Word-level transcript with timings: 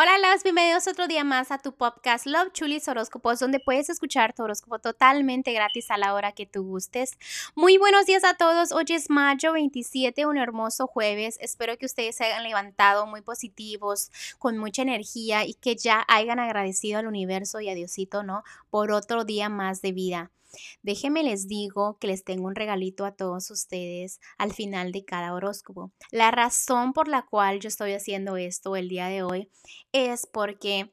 Hola, 0.00 0.12
los 0.32 0.44
bienvenidos 0.44 0.86
otro 0.86 1.08
día 1.08 1.24
más 1.24 1.50
a 1.50 1.58
tu 1.58 1.72
podcast 1.72 2.24
Love 2.24 2.52
Chulis 2.52 2.86
Horóscopos, 2.86 3.40
donde 3.40 3.58
puedes 3.58 3.90
escuchar 3.90 4.32
tu 4.32 4.44
horóscopo 4.44 4.78
totalmente 4.78 5.52
gratis 5.52 5.90
a 5.90 5.98
la 5.98 6.14
hora 6.14 6.30
que 6.30 6.46
tú 6.46 6.62
gustes. 6.62 7.18
Muy 7.56 7.78
buenos 7.78 8.06
días 8.06 8.22
a 8.22 8.34
todos. 8.34 8.70
Hoy 8.70 8.84
es 8.90 9.10
mayo 9.10 9.54
27, 9.54 10.24
un 10.26 10.38
hermoso 10.38 10.86
jueves. 10.86 11.36
Espero 11.40 11.76
que 11.78 11.86
ustedes 11.86 12.14
se 12.14 12.26
hayan 12.26 12.44
levantado 12.44 13.08
muy 13.08 13.22
positivos, 13.22 14.12
con 14.38 14.56
mucha 14.56 14.82
energía 14.82 15.44
y 15.44 15.54
que 15.54 15.74
ya 15.74 16.04
hayan 16.06 16.38
agradecido 16.38 17.00
al 17.00 17.08
universo 17.08 17.60
y 17.60 17.68
a 17.68 17.74
Diosito, 17.74 18.22
¿no? 18.22 18.44
Por 18.70 18.92
otro 18.92 19.24
día 19.24 19.48
más 19.48 19.82
de 19.82 19.90
vida. 19.90 20.30
Déjenme 20.82 21.22
les 21.22 21.46
digo 21.46 21.98
que 21.98 22.06
les 22.06 22.24
tengo 22.24 22.46
un 22.46 22.54
regalito 22.54 23.04
a 23.04 23.14
todos 23.14 23.50
ustedes 23.50 24.20
al 24.38 24.52
final 24.52 24.92
de 24.92 25.04
cada 25.04 25.34
horóscopo. 25.34 25.92
La 26.10 26.30
razón 26.30 26.92
por 26.92 27.08
la 27.08 27.22
cual 27.22 27.60
yo 27.60 27.68
estoy 27.68 27.92
haciendo 27.92 28.36
esto 28.36 28.76
el 28.76 28.88
día 28.88 29.06
de 29.08 29.22
hoy 29.22 29.50
es 29.92 30.26
porque 30.26 30.92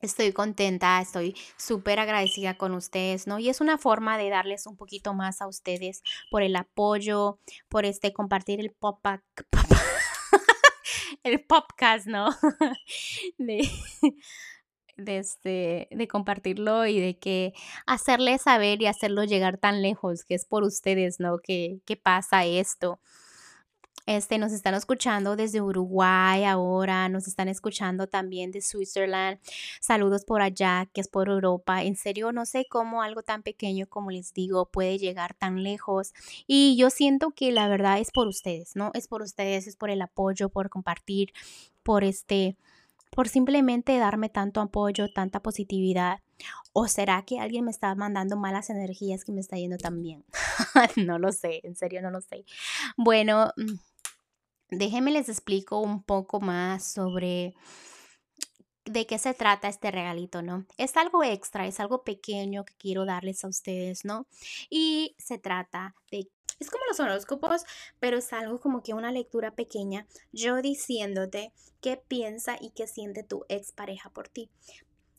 Estoy 0.00 0.32
contenta, 0.32 0.98
estoy 0.98 1.36
súper 1.58 1.98
agradecida 1.98 2.56
con 2.56 2.72
ustedes, 2.72 3.26
¿no? 3.26 3.38
Y 3.38 3.50
es 3.50 3.60
una 3.60 3.76
forma 3.76 4.16
de 4.16 4.30
darles 4.30 4.66
un 4.66 4.74
poquito 4.74 5.12
más 5.12 5.42
a 5.42 5.46
ustedes 5.46 6.02
por 6.30 6.42
el 6.42 6.56
apoyo, 6.56 7.38
por 7.68 7.84
este 7.84 8.14
compartir 8.14 8.60
el 8.60 8.70
pop 8.70 9.04
el 11.22 11.44
podcast, 11.44 12.06
¿no? 12.06 12.30
de, 15.04 15.18
este, 15.18 15.88
de 15.90 16.08
compartirlo 16.08 16.86
y 16.86 17.00
de 17.00 17.18
que 17.18 17.52
hacerle 17.86 18.38
saber 18.38 18.80
y 18.82 18.86
hacerlo 18.86 19.24
llegar 19.24 19.58
tan 19.58 19.82
lejos, 19.82 20.24
que 20.24 20.34
es 20.34 20.44
por 20.44 20.62
ustedes, 20.64 21.20
¿no? 21.20 21.38
Que, 21.38 21.80
que 21.84 21.96
pasa 21.96 22.44
esto. 22.44 23.00
Este, 24.06 24.38
nos 24.38 24.50
están 24.52 24.74
escuchando 24.74 25.36
desde 25.36 25.60
Uruguay 25.60 26.42
ahora, 26.44 27.08
nos 27.08 27.28
están 27.28 27.48
escuchando 27.48 28.08
también 28.08 28.50
de 28.50 28.60
Switzerland. 28.60 29.38
Saludos 29.80 30.24
por 30.24 30.42
allá, 30.42 30.88
que 30.92 31.00
es 31.00 31.08
por 31.08 31.28
Europa. 31.28 31.84
En 31.84 31.94
serio, 31.94 32.32
no 32.32 32.44
sé 32.44 32.66
cómo 32.68 33.02
algo 33.02 33.22
tan 33.22 33.44
pequeño 33.44 33.86
como 33.88 34.10
les 34.10 34.32
digo 34.32 34.68
puede 34.68 34.98
llegar 34.98 35.34
tan 35.34 35.62
lejos. 35.62 36.12
Y 36.46 36.76
yo 36.76 36.90
siento 36.90 37.30
que 37.30 37.52
la 37.52 37.68
verdad 37.68 38.00
es 38.00 38.10
por 38.10 38.26
ustedes, 38.26 38.74
¿no? 38.74 38.90
Es 38.94 39.06
por 39.06 39.22
ustedes, 39.22 39.66
es 39.66 39.76
por 39.76 39.90
el 39.90 40.02
apoyo, 40.02 40.48
por 40.48 40.70
compartir, 40.70 41.32
por 41.84 42.02
este, 42.02 42.56
por 43.10 43.28
simplemente 43.28 43.98
darme 43.98 44.28
tanto 44.28 44.60
apoyo, 44.60 45.12
tanta 45.12 45.40
positividad. 45.40 46.20
¿O 46.72 46.86
será 46.86 47.22
que 47.24 47.40
alguien 47.40 47.64
me 47.64 47.70
está 47.70 47.94
mandando 47.94 48.36
malas 48.36 48.70
energías 48.70 49.24
que 49.24 49.32
me 49.32 49.40
está 49.40 49.56
yendo 49.56 49.76
tan 49.76 50.00
bien? 50.02 50.24
no 50.96 51.18
lo 51.18 51.32
sé, 51.32 51.60
en 51.64 51.76
serio 51.76 52.00
no 52.00 52.10
lo 52.10 52.20
sé. 52.20 52.44
Bueno, 52.96 53.52
mm, 53.56 54.76
déjenme 54.76 55.10
les 55.10 55.28
explico 55.28 55.80
un 55.80 56.02
poco 56.02 56.40
más 56.40 56.92
sobre 56.92 57.54
de 58.84 59.06
qué 59.06 59.18
se 59.18 59.34
trata 59.34 59.68
este 59.68 59.90
regalito, 59.90 60.42
¿no? 60.42 60.66
Es 60.76 60.96
algo 60.96 61.22
extra, 61.22 61.66
es 61.66 61.80
algo 61.80 62.02
pequeño 62.02 62.64
que 62.64 62.74
quiero 62.74 63.04
darles 63.04 63.44
a 63.44 63.48
ustedes, 63.48 64.04
¿no? 64.04 64.26
Y 64.68 65.14
se 65.18 65.38
trata 65.38 65.94
de 66.10 66.28
es 66.60 66.70
como 66.70 66.84
los 66.86 67.00
horóscopos, 67.00 67.64
pero 67.98 68.18
es 68.18 68.32
algo 68.32 68.60
como 68.60 68.82
que 68.82 68.94
una 68.94 69.10
lectura 69.10 69.50
pequeña, 69.50 70.06
yo 70.30 70.62
diciéndote 70.62 71.52
qué 71.80 71.96
piensa 71.96 72.56
y 72.60 72.70
qué 72.70 72.86
siente 72.86 73.22
tu 73.22 73.44
expareja 73.48 74.10
por 74.10 74.28
ti. 74.28 74.50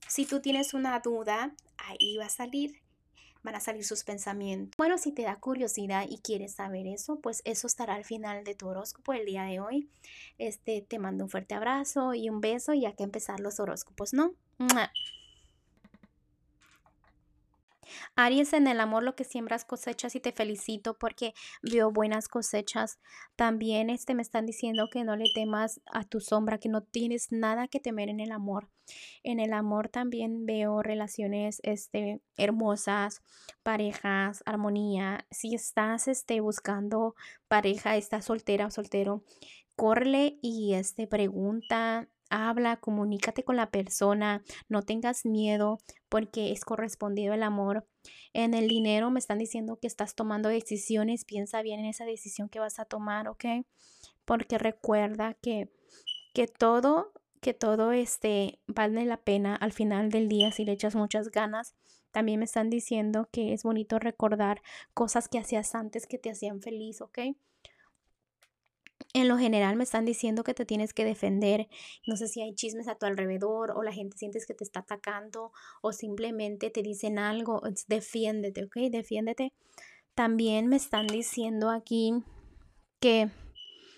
Si 0.07 0.25
tú 0.25 0.39
tienes 0.39 0.73
una 0.73 0.99
duda, 0.99 1.53
ahí 1.77 2.17
va 2.17 2.25
a 2.25 2.29
salir 2.29 2.81
van 3.43 3.55
a 3.55 3.59
salir 3.59 3.83
sus 3.83 4.03
pensamientos. 4.03 4.75
Bueno, 4.77 4.97
si 4.97 5.11
te 5.11 5.23
da 5.23 5.37
curiosidad 5.37 6.05
y 6.07 6.19
quieres 6.19 6.53
saber 6.53 6.87
eso, 6.87 7.19
pues 7.19 7.41
eso 7.45 7.67
estará 7.67 7.95
al 7.95 8.05
final 8.05 8.43
de 8.43 8.55
tu 8.55 8.67
horóscopo 8.67 9.13
el 9.13 9.25
día 9.25 9.43
de 9.43 9.59
hoy. 9.59 9.89
Este, 10.37 10.85
te 10.87 10.99
mando 10.99 11.25
un 11.25 11.29
fuerte 11.29 11.55
abrazo 11.55 12.13
y 12.13 12.29
un 12.29 12.41
beso 12.41 12.73
y 12.73 12.85
hay 12.85 12.93
que 12.93 13.03
empezar 13.03 13.39
los 13.39 13.59
horóscopos, 13.59 14.13
¿no? 14.13 14.33
Aries, 18.15 18.53
en 18.53 18.67
el 18.67 18.79
amor 18.79 19.03
lo 19.03 19.15
que 19.15 19.23
siembras 19.23 19.65
cosechas 19.65 20.15
y 20.15 20.19
te 20.19 20.31
felicito 20.31 20.97
porque 20.97 21.33
veo 21.61 21.91
buenas 21.91 22.27
cosechas. 22.27 22.99
También 23.35 23.89
este, 23.89 24.15
me 24.15 24.21
están 24.21 24.45
diciendo 24.45 24.87
que 24.91 25.03
no 25.03 25.15
le 25.15 25.25
temas 25.33 25.81
a 25.91 26.03
tu 26.03 26.19
sombra, 26.19 26.57
que 26.57 26.69
no 26.69 26.81
tienes 26.81 27.31
nada 27.31 27.67
que 27.67 27.79
temer 27.79 28.09
en 28.09 28.19
el 28.19 28.31
amor. 28.31 28.69
En 29.23 29.39
el 29.39 29.53
amor 29.53 29.89
también 29.89 30.45
veo 30.45 30.81
relaciones 30.81 31.59
este, 31.63 32.21
hermosas, 32.37 33.21
parejas, 33.63 34.43
armonía. 34.45 35.25
Si 35.31 35.55
estás 35.55 36.07
este, 36.07 36.41
buscando 36.41 37.15
pareja, 37.47 37.95
estás 37.95 38.25
soltera 38.25 38.67
o 38.67 38.71
soltero, 38.71 39.23
corre 39.75 40.37
y 40.41 40.73
este, 40.73 41.07
pregunta 41.07 42.07
habla, 42.31 42.77
comunícate 42.77 43.43
con 43.43 43.55
la 43.55 43.69
persona, 43.69 44.43
no 44.69 44.81
tengas 44.81 45.25
miedo 45.25 45.79
porque 46.09 46.51
es 46.51 46.65
correspondido 46.65 47.33
el 47.33 47.43
amor. 47.43 47.85
En 48.33 48.53
el 48.53 48.67
dinero 48.67 49.11
me 49.11 49.19
están 49.19 49.37
diciendo 49.37 49.77
que 49.79 49.87
estás 49.87 50.15
tomando 50.15 50.49
decisiones, 50.49 51.25
piensa 51.25 51.61
bien 51.61 51.81
en 51.81 51.87
esa 51.87 52.05
decisión 52.05 52.49
que 52.49 52.59
vas 52.59 52.79
a 52.79 52.85
tomar, 52.85 53.27
¿ok? 53.27 53.45
Porque 54.25 54.57
recuerda 54.57 55.35
que, 55.35 55.71
que 56.33 56.47
todo, 56.47 57.11
que 57.41 57.53
todo 57.53 57.91
este 57.91 58.59
vale 58.67 59.05
la 59.05 59.17
pena 59.17 59.55
al 59.55 59.73
final 59.73 60.09
del 60.09 60.29
día 60.29 60.51
si 60.51 60.65
le 60.65 60.71
echas 60.71 60.95
muchas 60.95 61.29
ganas. 61.29 61.75
También 62.11 62.39
me 62.39 62.45
están 62.45 62.69
diciendo 62.69 63.29
que 63.31 63.53
es 63.53 63.63
bonito 63.63 63.99
recordar 63.99 64.61
cosas 64.93 65.27
que 65.27 65.39
hacías 65.39 65.75
antes 65.75 66.07
que 66.07 66.17
te 66.17 66.29
hacían 66.31 66.61
feliz, 66.61 67.01
¿ok? 67.01 67.19
En 69.13 69.27
lo 69.27 69.37
general 69.37 69.75
me 69.75 69.83
están 69.83 70.05
diciendo 70.05 70.43
que 70.43 70.53
te 70.53 70.65
tienes 70.65 70.93
que 70.93 71.05
defender. 71.05 71.67
No 72.07 72.15
sé 72.15 72.27
si 72.27 72.41
hay 72.41 72.53
chismes 72.55 72.87
a 72.87 72.95
tu 72.95 73.05
alrededor 73.05 73.71
o 73.71 73.83
la 73.83 73.91
gente 73.91 74.17
sientes 74.17 74.45
que 74.45 74.53
te 74.53 74.63
está 74.63 74.81
atacando 74.81 75.51
o 75.81 75.91
simplemente 75.91 76.69
te 76.69 76.81
dicen 76.81 77.19
algo. 77.19 77.61
Defiéndete, 77.87 78.63
¿ok? 78.63 78.75
Defiéndete. 78.89 79.53
También 80.15 80.67
me 80.67 80.75
están 80.75 81.07
diciendo 81.07 81.69
aquí 81.69 82.13
que 82.99 83.29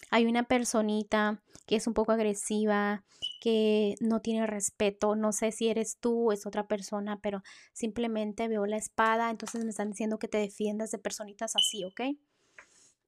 hay 0.09 0.25
una 0.25 0.43
personita 0.43 1.43
que 1.65 1.75
es 1.75 1.87
un 1.87 1.93
poco 1.93 2.11
agresiva, 2.11 3.03
que 3.39 3.95
no 3.99 4.19
tiene 4.19 4.45
respeto. 4.47 5.15
No 5.15 5.31
sé 5.31 5.51
si 5.51 5.69
eres 5.69 5.97
tú 5.99 6.29
o 6.29 6.31
es 6.31 6.45
otra 6.45 6.67
persona, 6.67 7.19
pero 7.21 7.41
simplemente 7.73 8.47
veo 8.47 8.65
la 8.65 8.77
espada. 8.77 9.29
Entonces 9.29 9.63
me 9.63 9.69
están 9.69 9.89
diciendo 9.89 10.19
que 10.19 10.27
te 10.27 10.37
defiendas 10.37 10.91
de 10.91 10.99
personitas 10.99 11.55
así, 11.55 11.83
¿ok? 11.83 12.01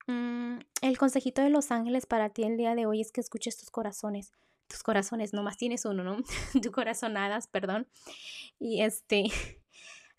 Mm, 0.08 0.60
el 0.82 0.98
consejito 0.98 1.42
de 1.42 1.50
los 1.50 1.72
ángeles 1.72 2.06
para 2.06 2.30
ti 2.30 2.44
el 2.44 2.58
día 2.58 2.76
de 2.76 2.86
hoy 2.86 3.02
es 3.02 3.12
que 3.12 3.22
escuches 3.22 3.58
tus 3.58 3.72
corazones. 3.72 4.32
Tus 4.68 4.84
corazones, 4.84 5.34
nomás 5.34 5.58
tienes 5.58 5.86
uno, 5.86 6.04
¿no? 6.04 6.18
tu 6.62 6.72
corazonadas, 6.72 7.48
perdón. 7.48 7.88
Y 8.60 8.82
este, 8.82 9.26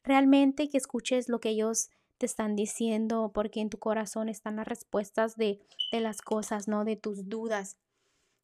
realmente 0.04 0.68
que 0.68 0.78
escuches 0.78 1.28
lo 1.28 1.40
que 1.40 1.50
ellos 1.50 1.90
te 2.18 2.26
están 2.26 2.56
diciendo, 2.56 3.30
porque 3.34 3.60
en 3.60 3.70
tu 3.70 3.78
corazón 3.78 4.28
están 4.28 4.56
las 4.56 4.66
respuestas 4.66 5.36
de, 5.36 5.60
de 5.92 6.00
las 6.00 6.22
cosas, 6.22 6.66
¿no? 6.66 6.84
De 6.84 6.96
tus 6.96 7.28
dudas. 7.28 7.76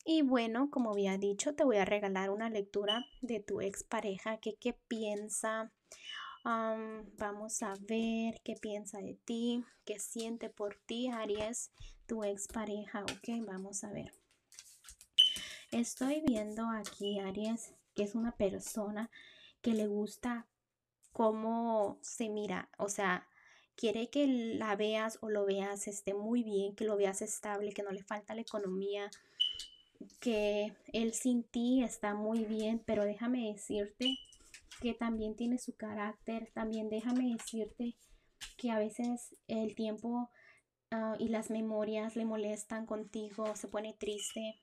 Y 0.04 0.22
bueno, 0.22 0.68
como 0.70 0.90
había 0.90 1.16
dicho, 1.16 1.54
te 1.54 1.64
voy 1.64 1.76
a 1.76 1.84
regalar 1.84 2.30
una 2.30 2.50
lectura 2.50 3.06
de 3.20 3.40
tu 3.40 3.60
expareja, 3.60 4.38
que 4.38 4.56
qué 4.56 4.74
piensa 4.88 5.72
vamos 6.44 7.62
a 7.62 7.74
ver 7.80 8.40
qué 8.42 8.54
piensa 8.60 8.98
de 8.98 9.14
ti, 9.14 9.64
qué 9.84 9.98
siente 9.98 10.50
por 10.50 10.76
ti, 10.86 11.08
Aries, 11.08 11.70
tu 12.06 12.24
expareja. 12.24 13.02
Ok, 13.04 13.46
vamos 13.46 13.84
a 13.84 13.92
ver. 13.92 14.12
Estoy 15.70 16.22
viendo 16.26 16.68
aquí, 16.68 17.18
Aries, 17.20 17.74
que 17.94 18.02
es 18.02 18.14
una 18.14 18.32
persona 18.32 19.10
que 19.62 19.72
le 19.72 19.86
gusta 19.86 20.46
cómo 21.12 21.98
se 22.02 22.28
mira. 22.28 22.68
O 22.78 22.88
sea, 22.88 23.28
quiere 23.76 24.10
que 24.10 24.26
la 24.26 24.76
veas 24.76 25.18
o 25.22 25.30
lo 25.30 25.46
veas 25.46 25.86
esté 25.88 26.14
muy 26.14 26.42
bien, 26.42 26.74
que 26.74 26.84
lo 26.84 26.96
veas 26.96 27.22
estable, 27.22 27.72
que 27.72 27.82
no 27.82 27.90
le 27.90 28.02
falta 28.02 28.34
la 28.34 28.42
economía, 28.42 29.10
que 30.18 30.74
él 30.92 31.14
sin 31.14 31.44
ti 31.44 31.82
está 31.82 32.14
muy 32.14 32.44
bien, 32.44 32.82
pero 32.84 33.04
déjame 33.04 33.52
decirte 33.52 34.18
que 34.82 34.94
también 34.94 35.36
tiene 35.36 35.58
su 35.58 35.76
carácter. 35.76 36.50
También 36.52 36.90
déjame 36.90 37.32
decirte 37.32 37.96
que 38.56 38.70
a 38.70 38.78
veces 38.78 39.36
el 39.46 39.76
tiempo 39.76 40.28
ah, 40.90 41.14
y 41.18 41.28
las 41.28 41.50
memorias 41.50 42.16
le 42.16 42.24
molestan 42.24 42.84
contigo, 42.84 43.54
se 43.54 43.68
pone 43.68 43.94
triste. 43.98 44.60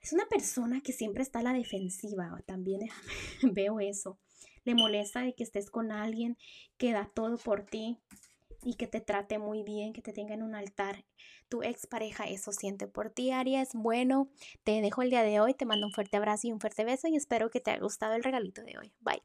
Es 0.00 0.12
una 0.12 0.26
persona 0.26 0.80
que 0.80 0.92
siempre 0.92 1.22
está 1.22 1.40
a 1.40 1.42
la 1.42 1.52
defensiva. 1.52 2.40
También 2.46 2.80
veo 3.52 3.80
eso. 3.80 4.20
Le 4.64 4.74
molesta 4.74 5.22
de 5.22 5.34
que 5.34 5.42
estés 5.42 5.68
con 5.68 5.90
alguien 5.90 6.38
que 6.78 6.92
da 6.92 7.10
todo 7.12 7.36
por 7.38 7.66
ti 7.66 7.98
y 8.64 8.74
que 8.74 8.86
te 8.86 9.00
trate 9.00 9.38
muy 9.38 9.62
bien, 9.62 9.92
que 9.92 10.02
te 10.02 10.12
tenga 10.12 10.34
en 10.34 10.42
un 10.42 10.54
altar. 10.54 11.04
Tu 11.48 11.62
expareja 11.62 12.24
eso 12.24 12.52
siente 12.52 12.86
por 12.86 13.10
ti, 13.10 13.30
Aries. 13.30 13.70
Bueno, 13.74 14.28
te 14.64 14.80
dejo 14.80 15.02
el 15.02 15.10
día 15.10 15.22
de 15.22 15.40
hoy, 15.40 15.54
te 15.54 15.66
mando 15.66 15.86
un 15.86 15.92
fuerte 15.92 16.16
abrazo 16.16 16.46
y 16.46 16.52
un 16.52 16.60
fuerte 16.60 16.84
beso 16.84 17.08
y 17.08 17.16
espero 17.16 17.50
que 17.50 17.60
te 17.60 17.70
haya 17.70 17.80
gustado 17.80 18.14
el 18.14 18.22
regalito 18.22 18.62
de 18.62 18.78
hoy. 18.78 18.92
Bye. 19.00 19.22